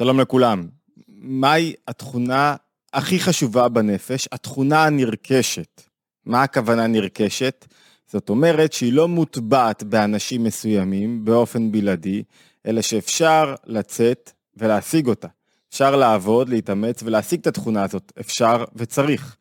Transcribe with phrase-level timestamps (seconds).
[0.00, 0.66] שלום לכולם.
[1.08, 2.56] מהי התכונה
[2.92, 4.28] הכי חשובה בנפש?
[4.32, 5.82] התכונה הנרכשת.
[6.26, 7.66] מה הכוונה נרכשת?
[8.06, 12.22] זאת אומרת שהיא לא מוטבעת באנשים מסוימים באופן בלעדי,
[12.66, 15.28] אלא שאפשר לצאת ולהשיג אותה.
[15.70, 18.12] אפשר לעבוד, להתאמץ ולהשיג את התכונה הזאת.
[18.20, 19.36] אפשר וצריך.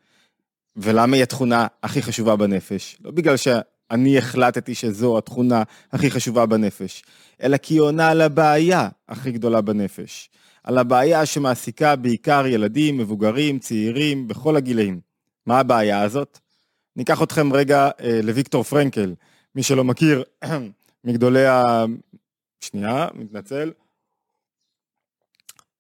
[0.76, 2.98] ולמה היא התכונה הכי חשובה בנפש?
[3.04, 7.04] לא בגלל שאני החלטתי שזו התכונה הכי חשובה בנפש,
[7.44, 10.30] אלא כי היא עונה על הבעיה הכי גדולה בנפש.
[10.64, 15.00] על הבעיה שמעסיקה בעיקר ילדים, מבוגרים, צעירים, בכל הגילאים.
[15.46, 16.40] מה הבעיה הזאת?
[16.96, 19.14] ניקח אתכם רגע אה, לוויקטור פרנקל,
[19.56, 20.24] מי שלא מכיר,
[21.06, 21.86] מגדולי ה...
[22.62, 23.72] שנייה, מתנצל.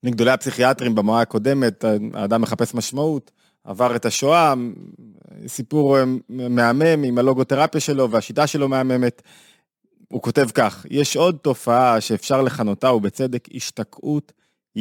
[0.03, 3.31] מגדולי הפסיכיאטרים במאה הקודמת, האדם מחפש משמעות,
[3.63, 4.53] עבר את השואה,
[5.48, 9.21] סיפור אה, מהמם עם הלוגותרפיה שלו והשיטה שלו מהממת.
[10.07, 14.31] הוא כותב כך, יש עוד תופעה שאפשר לכנותה ובצדק השתקעות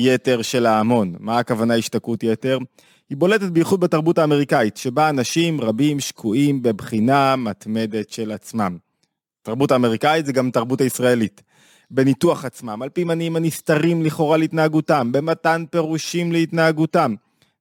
[0.01, 1.15] יתר של ההמון.
[1.21, 2.59] מה הכוונה השתקעות יתר?
[3.11, 8.77] היא בולטת בייחוד בתרבות האמריקאית, שבה אנשים רבים שקועים בבחינה מתמדת של עצמם.
[9.43, 11.43] תרבות האמריקאית זה גם תרבות הישראלית.
[11.91, 17.15] בניתוח עצמם, על פי מניעים הנסתרים לכאורה להתנהגותם, במתן פירושים להתנהגותם.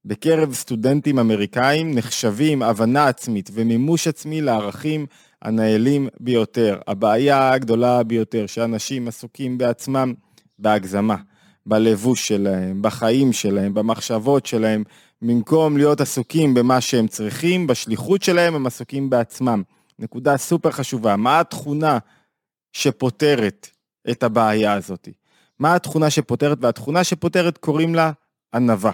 [0.05, 5.05] בקרב סטודנטים אמריקאים נחשבים הבנה עצמית ומימוש עצמי לערכים
[5.41, 6.79] הנעלים ביותר.
[6.87, 10.13] הבעיה הגדולה ביותר שאנשים עסוקים בעצמם
[10.59, 11.15] בהגזמה.
[11.67, 14.83] בלבוש שלהם, בחיים שלהם, במחשבות שלהם,
[15.21, 19.63] במקום להיות עסוקים במה שהם צריכים, בשליחות שלהם, הם עסוקים בעצמם.
[19.99, 21.97] נקודה סופר חשובה, מה התכונה
[22.73, 23.67] שפותרת
[24.11, 25.07] את הבעיה הזאת?
[25.59, 26.57] מה התכונה שפותרת?
[26.61, 28.11] והתכונה שפותרת קוראים לה
[28.53, 28.91] ענווה.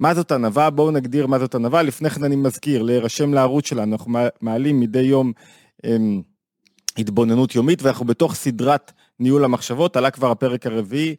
[0.00, 0.70] מה זאת ענווה?
[0.70, 1.82] בואו נגדיר מה זאת ענווה.
[1.82, 5.32] לפני כן אני מזכיר, להירשם לערוץ שלנו, אנחנו מעלים מדי יום
[5.84, 6.22] הם,
[6.98, 11.16] התבוננות יומית, ואנחנו בתוך סדרת ניהול המחשבות, עלה כבר הפרק הרביעי,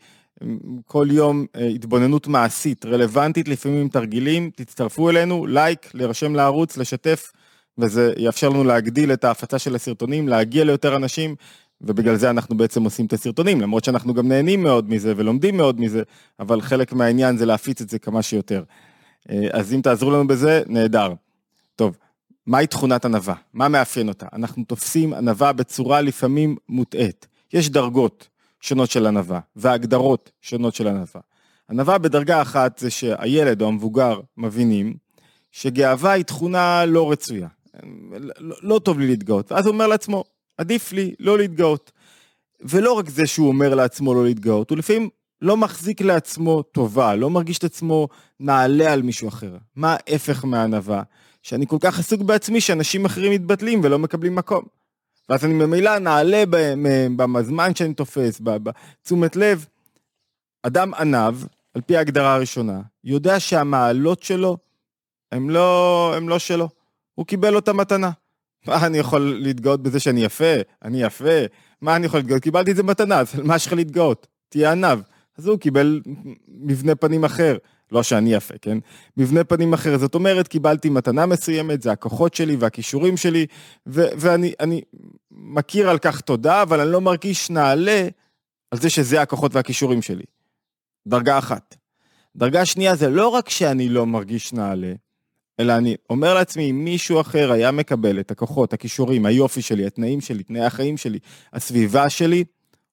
[0.85, 7.31] כל יום אה, התבוננות מעשית, רלוונטית, לפעמים עם תרגילים, תצטרפו אלינו, לייק, להירשם לערוץ, לשתף,
[7.77, 11.35] וזה יאפשר לנו להגדיל את ההפצה של הסרטונים, להגיע ליותר אנשים,
[11.81, 15.79] ובגלל זה אנחנו בעצם עושים את הסרטונים, למרות שאנחנו גם נהנים מאוד מזה ולומדים מאוד
[15.79, 16.03] מזה,
[16.39, 18.63] אבל חלק מהעניין זה להפיץ את זה כמה שיותר.
[19.29, 21.13] אה, אז אם תעזרו לנו בזה, נהדר.
[21.75, 21.97] טוב,
[22.47, 23.35] מהי תכונת ענווה?
[23.53, 24.25] מה מאפיין אותה?
[24.33, 27.27] אנחנו תופסים ענווה בצורה לפעמים מוטעית.
[27.53, 28.27] יש דרגות.
[28.61, 31.21] שונות של ענווה, והגדרות שונות של ענווה.
[31.69, 34.93] ענווה בדרגה אחת זה שהילד או המבוגר מבינים
[35.51, 37.47] שגאווה היא תכונה לא רצויה.
[38.39, 39.51] לא, לא טוב לי להתגאות.
[39.51, 40.23] ואז הוא אומר לעצמו,
[40.57, 41.91] עדיף לי לא להתגאות.
[42.61, 45.09] ולא רק זה שהוא אומר לעצמו לא להתגאות, הוא לפעמים
[45.41, 48.07] לא מחזיק לעצמו טובה, לא מרגיש את עצמו
[48.39, 49.57] נעלה על מישהו אחר.
[49.75, 51.03] מה ההפך מהענווה?
[51.43, 54.63] שאני כל כך עסוק בעצמי שאנשים אחרים מתבטלים ולא מקבלים מקום.
[55.29, 56.43] ואז אני ממילא נעלה
[57.15, 59.65] בזמן שאני תופס, בתשומת לב.
[60.63, 61.35] אדם ענב,
[61.73, 64.57] על פי ההגדרה הראשונה, יודע שהמעלות שלו
[65.31, 66.69] הם לא, הם לא שלו.
[67.15, 68.11] הוא קיבל אותה מתנה.
[68.67, 70.53] מה אני יכול להתגאות בזה שאני יפה?
[70.85, 71.45] אני יפה?
[71.81, 72.43] מה אני יכול להתגאות?
[72.43, 74.27] קיבלתי את זה מתנה, אז מה יש לך להתגאות?
[74.49, 74.99] תהיה ענב.
[75.37, 76.01] אז הוא קיבל
[76.47, 77.57] מבנה פנים אחר.
[77.91, 78.77] לא שאני יפה, כן?
[79.17, 79.97] מבנה פנים אחר.
[79.97, 83.45] זאת אומרת, קיבלתי מתנה מסוימת, זה הכוחות שלי והכישורים שלי,
[83.87, 84.81] ו- ואני
[85.31, 88.07] מכיר על כך תודה, אבל אני לא מרגיש נעלה
[88.71, 90.23] על זה שזה הכוחות והכישורים שלי.
[91.07, 91.75] דרגה אחת.
[92.35, 94.93] דרגה שנייה זה לא רק שאני לא מרגיש נעלה,
[95.59, 100.21] אלא אני אומר לעצמי, אם מישהו אחר היה מקבל את הכוחות, הכישורים, היופי שלי, התנאים
[100.21, 101.19] שלי, תנאי החיים שלי,
[101.53, 102.43] הסביבה שלי,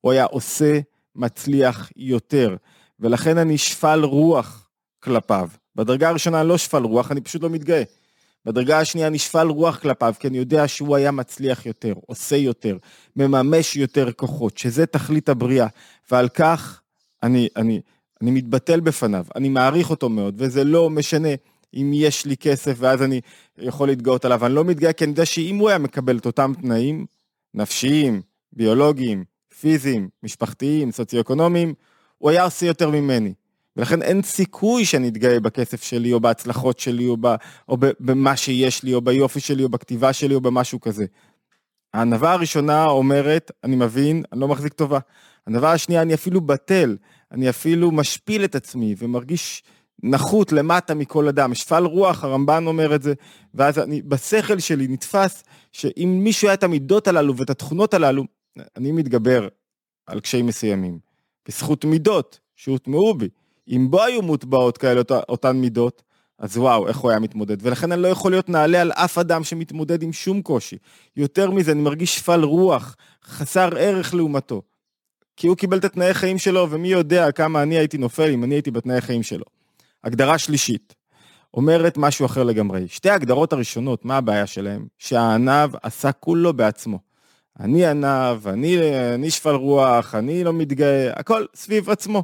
[0.01, 0.81] הוא היה עושה,
[1.17, 2.57] מצליח יותר.
[3.01, 4.68] ולכן אני שפל רוח
[5.01, 5.49] כלפיו.
[5.77, 7.83] בדרגה הראשונה לא שפל רוח, אני פשוט לא מתגאה.
[8.45, 12.77] בדרגה השנייה נשפל רוח כלפיו, כי אני יודע שהוא היה מצליח יותר, עושה יותר,
[13.17, 15.67] מממש יותר כוחות, שזה תכלית הבריאה,
[16.11, 16.81] ועל כך
[17.23, 17.81] אני, אני,
[18.23, 21.29] אני מתבטל בפניו, אני מעריך אותו מאוד, וזה לא משנה
[21.75, 23.21] אם יש לי כסף ואז אני
[23.59, 26.53] יכול להתגאות עליו, אני לא מתגאה כי אני יודע שאם הוא היה מקבל את אותם
[26.61, 27.07] תנאים,
[27.55, 28.23] נפשיים,
[28.53, 29.25] ביולוגיים,
[29.61, 31.75] פיזיים, משפחתיים, סוציו-אקונומיים,
[32.19, 33.33] הוא היה עושה יותר ממני.
[33.79, 37.27] ולכן אין סיכוי שאני אתגאה בכסף שלי, או בהצלחות שלי, או, ב,
[37.69, 41.07] או במה שיש לי, או ביופי שלי, או בכתיבה שלי, או במשהו כזה.
[41.95, 44.99] הענווה הראשונה אומרת, אני מבין, אני לא מחזיק טובה.
[45.47, 46.97] הענווה השנייה, אני אפילו בטל,
[47.33, 49.63] אני אפילו משפיל את עצמי, ומרגיש
[50.03, 51.55] נחות למטה מכל אדם.
[51.55, 53.15] שפל רוח, הרמב"ן אומר את זה,
[53.55, 58.25] ואז אני, בשכל שלי נתפס, שאם מישהו היה את המידות הללו ואת התכונות הללו,
[58.77, 59.49] אני מתגבר
[60.07, 60.99] על קשיים מסוימים.
[61.49, 63.29] בזכות מידות שהוטמעו בי.
[63.69, 66.03] אם בו היו מוטבעות כאלה אותן מידות,
[66.39, 67.57] אז וואו, איך הוא היה מתמודד.
[67.61, 70.77] ולכן אני לא יכול להיות נעלה על אף אדם שמתמודד עם שום קושי.
[71.17, 74.63] יותר מזה, אני מרגיש שפל רוח, חסר ערך לעומתו.
[75.37, 78.55] כי הוא קיבל את התנאי חיים שלו, ומי יודע כמה אני הייתי נופל אם אני
[78.55, 79.45] הייתי בתנאי חיים שלו.
[80.05, 80.95] הגדרה שלישית,
[81.55, 82.89] אומרת משהו אחר לגמרי.
[82.89, 84.87] שתי ההגדרות הראשונות, מה הבעיה שלהם?
[84.99, 86.99] שהענב עשה כולו בעצמו.
[87.61, 88.79] אני ענב, אני,
[89.15, 92.23] אני שפל רוח, אני לא מתגאה, הכל סביב עצמו.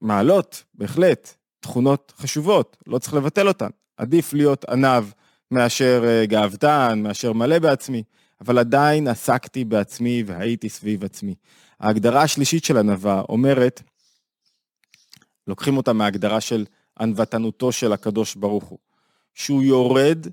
[0.00, 3.68] מעלות, בהחלט, תכונות חשובות, לא צריך לבטל אותן.
[3.96, 5.04] עדיף להיות ענב
[5.50, 8.02] מאשר אה, גאוותן, מאשר מלא בעצמי,
[8.40, 11.34] אבל עדיין עסקתי בעצמי והייתי סביב עצמי.
[11.80, 13.82] ההגדרה השלישית של ענווה אומרת,
[15.46, 16.64] לוקחים אותה מההגדרה של
[17.00, 18.78] ענוותנותו של הקדוש ברוך הוא,
[19.34, 20.26] שהוא יורד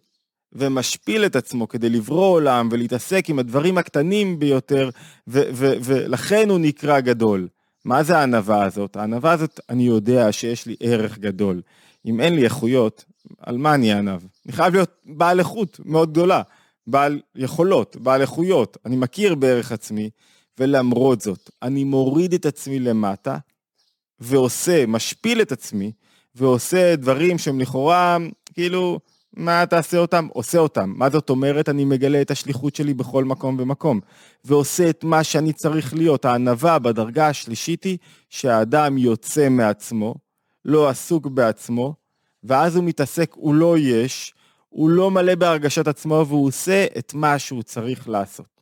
[0.53, 4.89] ומשפיל את עצמו כדי לברוא עולם ולהתעסק עם הדברים הקטנים ביותר,
[5.27, 7.47] ולכן הוא נקרא גדול.
[7.85, 8.95] מה זה הענווה הזאת?
[8.95, 11.61] הענווה הזאת, אני יודע שיש לי ערך גדול.
[12.05, 13.05] אם אין לי איכויות,
[13.39, 14.21] על מה אני ענב?
[14.45, 16.41] אני חייב להיות בעל איכות מאוד גדולה,
[16.87, 18.77] בעל יכולות, בעל איכויות.
[18.85, 20.09] אני מכיר בערך עצמי,
[20.59, 23.37] ולמרות זאת, אני מוריד את עצמי למטה,
[24.19, 25.91] ועושה, משפיל את עצמי,
[26.35, 28.17] ועושה דברים שהם לכאורה,
[28.53, 28.99] כאילו,
[29.35, 30.27] מה תעשה אותם?
[30.33, 30.93] עושה אותם.
[30.97, 31.69] מה זאת אומרת?
[31.69, 33.99] אני מגלה את השליחות שלי בכל מקום ומקום.
[34.45, 36.25] ועושה את מה שאני צריך להיות.
[36.25, 37.97] הענווה בדרגה השלישית היא
[38.29, 40.15] שהאדם יוצא מעצמו,
[40.65, 41.93] לא עסוק בעצמו,
[42.43, 44.33] ואז הוא מתעסק, הוא לא יש,
[44.69, 48.55] הוא לא מלא בהרגשת עצמו, והוא עושה את מה שהוא צריך לעשות.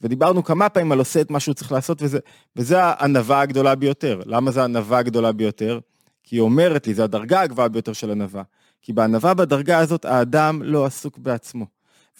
[0.00, 2.18] ודיברנו כמה פעמים על עושה את מה שהוא צריך לעשות, וזה,
[2.56, 4.20] וזה הענווה הגדולה ביותר.
[4.26, 5.78] למה זה הענווה הגדולה ביותר?
[6.22, 8.42] כי היא אומרת לי, זו הדרגה הגבוהה ביותר של ענווה.
[8.82, 11.66] כי בענווה בדרגה הזאת האדם לא עסוק בעצמו.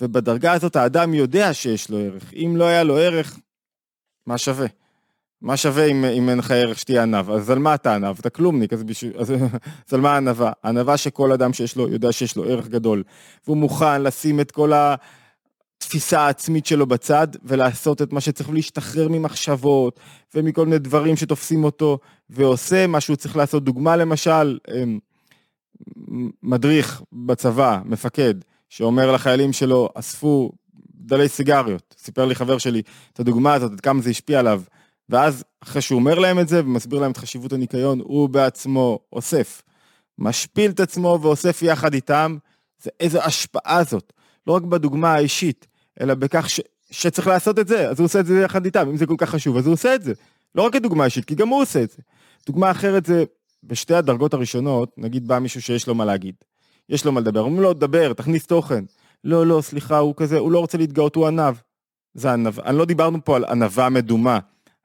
[0.00, 2.34] ובדרגה הזאת האדם יודע שיש לו ערך.
[2.34, 3.38] אם לא היה לו ערך,
[4.26, 4.66] מה שווה?
[5.42, 7.30] מה שווה אם, אם אין לך ערך שתהיה ענב?
[7.30, 8.18] אז על מה אתה ענב?
[8.18, 9.30] אתה כלומניק, אז, בשביל, אז,
[9.88, 10.52] אז על מה הענווה?
[10.64, 13.02] ענווה שכל אדם שיש לו, יודע שיש לו ערך גדול.
[13.46, 20.00] והוא מוכן לשים את כל התפיסה העצמית שלו בצד, ולעשות את מה שצריך להשתחרר ממחשבות,
[20.34, 21.98] ומכל מיני דברים שתופסים אותו,
[22.30, 23.64] ועושה מה שהוא צריך לעשות.
[23.64, 24.98] דוגמה למשל, אמ,
[26.42, 28.34] מדריך בצבא, מפקד,
[28.68, 30.52] שאומר לחיילים שלו, אספו
[30.94, 31.94] דלי סיגריות.
[31.98, 32.82] סיפר לי חבר שלי
[33.12, 34.62] את הדוגמה הזאת, עד כמה זה השפיע עליו.
[35.08, 39.62] ואז, אחרי שהוא אומר להם את זה ומסביר להם את חשיבות הניקיון, הוא בעצמו אוסף.
[40.18, 42.36] משפיל את עצמו ואוסף יחד איתם,
[42.82, 44.12] זה איזו השפעה זאת.
[44.46, 45.66] לא רק בדוגמה האישית,
[46.00, 46.60] אלא בכך ש,
[46.90, 49.30] שצריך לעשות את זה, אז הוא עושה את זה יחד איתם, אם זה כל כך
[49.30, 50.12] חשוב, אז הוא עושה את זה.
[50.54, 52.02] לא רק כדוגמה אישית, כי גם הוא עושה את זה.
[52.46, 53.24] דוגמה אחרת זה
[53.62, 56.34] בשתי הדרגות הראשונות, נגיד בא מישהו שיש לו מה להגיד.
[56.88, 58.84] יש לו מה לדבר, אומרים לו, דבר, תכניס תוכן.
[59.24, 61.54] לא, לא, סליחה, הוא כזה, הוא לא רוצה להתגאות, הוא ענב.
[62.14, 62.60] זה ענב.
[62.60, 64.38] אני לא דיברנו פה על ענבה מדומה.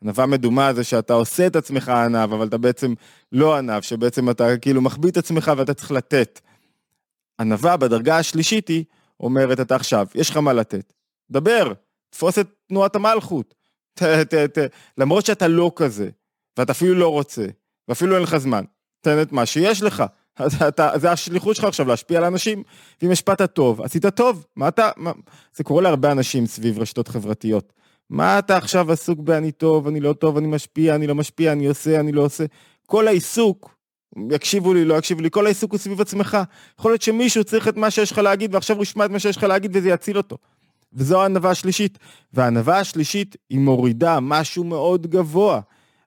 [0.03, 2.93] ענבה מדומה זה שאתה עושה את עצמך ענב, אבל אתה בעצם
[3.31, 6.41] לא ענב, שבעצם אתה כאילו מחביא את עצמך ואתה צריך לתת.
[7.39, 8.83] ענבה בדרגה השלישית היא
[9.19, 10.93] אומרת, אתה עכשיו, יש לך מה לתת.
[11.31, 11.73] דבר,
[12.09, 13.55] תפוס את תנועת המלכות.
[14.97, 16.09] למרות שאתה לא כזה,
[16.57, 17.45] ואתה אפילו לא רוצה,
[17.87, 18.63] ואפילו אין לך זמן,
[19.01, 20.03] תן את מה שיש לך.
[20.95, 22.63] זה השליחות שלך עכשיו להשפיע על אנשים,
[23.01, 24.45] ואם השפעת טוב, עשית טוב.
[24.55, 25.11] מה אתה, מה,
[25.55, 27.73] זה קורה להרבה אנשים סביב רשתות חברתיות.
[28.09, 31.65] מה אתה עכשיו עסוק ב"אני טוב, אני לא טוב, אני משפיע, אני לא משפיע, אני
[31.65, 32.45] עושה, אני לא עושה"?
[32.85, 33.75] כל העיסוק,
[34.31, 36.37] יקשיבו לי, לא יקשיבו לי, כל העיסוק הוא סביב עצמך.
[36.79, 39.37] יכול להיות שמישהו צריך את מה שיש לך להגיד, ועכשיו הוא ישמע את מה שיש
[39.37, 40.37] לך להגיד וזה יציל אותו.
[40.93, 41.97] וזו הענווה השלישית.
[42.33, 45.59] והענווה השלישית היא מורידה משהו מאוד גבוה.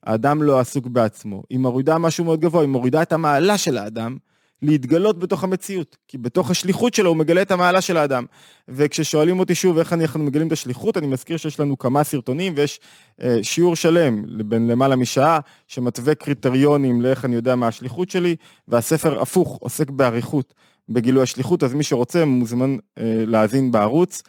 [0.08, 1.42] האדם לא עסוק בעצמו.
[1.50, 4.16] היא מורידה משהו מאוד גבוה, היא מורידה את המעלה של האדם
[4.62, 5.96] להתגלות בתוך המציאות.
[6.08, 8.24] כי בתוך השליחות שלו הוא מגלה את המעלה של האדם.
[8.68, 12.80] וכששואלים אותי שוב איך אנחנו מגלים את השליחות, אני מזכיר שיש לנו כמה סרטונים ויש
[13.22, 18.36] אה, שיעור שלם בין למעלה משעה שמתווה קריטריונים לאיך אני יודע מה השליחות שלי,
[18.68, 20.54] והספר הפוך, עוסק באריכות
[20.88, 24.22] בגילוי השליחות, אז מי שרוצה מוזמן אה, להאזין בערוץ.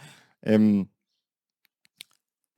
[0.47, 0.55] אה,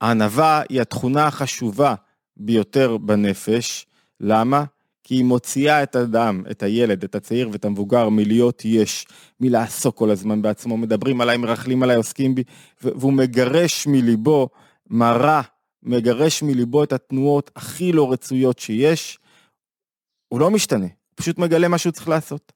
[0.00, 1.94] הענווה היא התכונה החשובה
[2.36, 3.86] ביותר בנפש.
[4.20, 4.64] למה?
[5.04, 9.06] כי היא מוציאה את האדם, את הילד, את הצעיר ואת המבוגר מלהיות יש,
[9.40, 12.42] מלעסוק כל הזמן בעצמו, מדברים עליי, מרכלים עליי, עוסקים בי,
[12.82, 14.48] והוא מגרש מליבו
[14.90, 15.42] מרה,
[15.82, 19.18] מגרש מליבו את התנועות הכי לא רצויות שיש.
[20.28, 22.52] הוא לא משתנה, הוא פשוט מגלה מה שהוא צריך לעשות.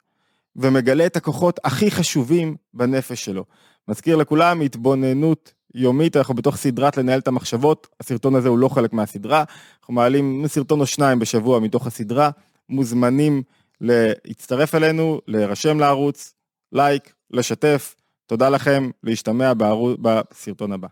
[0.55, 3.45] ומגלה את הכוחות הכי חשובים בנפש שלו.
[3.87, 8.93] מזכיר לכולם, התבוננות יומית, אנחנו בתוך סדרת לנהל את המחשבות, הסרטון הזה הוא לא חלק
[8.93, 9.43] מהסדרה,
[9.79, 12.29] אנחנו מעלים סרטון או שניים בשבוע מתוך הסדרה,
[12.69, 13.43] מוזמנים
[13.81, 16.33] להצטרף אלינו, להירשם לערוץ,
[16.71, 20.87] לייק, לשתף, תודה לכם, להשתמע בערוץ, בסרטון הבא.